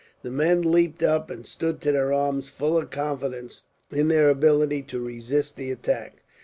The 0.23 0.31
men 0.31 0.63
leaped 0.63 1.03
up 1.03 1.29
and 1.29 1.45
stood 1.45 1.79
to 1.81 1.91
their 1.91 2.11
arms, 2.11 2.49
full 2.49 2.75
of 2.75 2.89
confidence 2.89 3.61
in 3.91 4.07
their 4.07 4.31
ability 4.31 4.81
to 4.81 4.99
resist 4.99 5.57
the 5.57 5.69
attack. 5.69 6.23